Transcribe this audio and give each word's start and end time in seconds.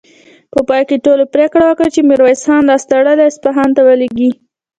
په 0.53 0.59
پای 0.67 0.81
کې 0.89 1.03
ټولو 1.05 1.23
پرېکړه 1.35 1.63
وکړه 1.67 1.89
چې 1.95 2.01
ميرويس 2.09 2.41
خان 2.47 2.61
لاس 2.69 2.83
تړلی 2.91 3.25
اصفهان 3.31 3.69
ته 3.75 3.81
ولېږي. 3.87 4.31